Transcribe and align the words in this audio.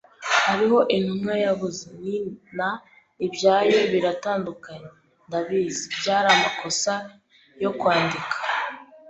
Hariho 0.47 0.79
intumwa 0.95 1.33
yabuze. 1.45 1.83
"Ni 2.03 2.17
na" 2.57 2.69
ibyayo 3.25 3.77
"biratandukanye."- 3.91 4.89
Ndabizi. 5.27 5.83
Byari 5.99 6.27
amakosa 6.35 6.93
yo 7.63 7.71
kwandika. 7.79 8.35